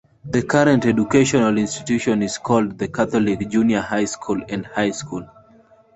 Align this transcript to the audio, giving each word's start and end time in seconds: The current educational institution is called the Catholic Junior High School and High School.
The 0.25 0.41
current 0.41 0.87
educational 0.87 1.59
institution 1.59 2.23
is 2.23 2.39
called 2.39 2.79
the 2.79 2.87
Catholic 2.87 3.47
Junior 3.49 3.81
High 3.81 4.05
School 4.05 4.41
and 4.49 4.65
High 4.65 4.89
School. 4.89 5.27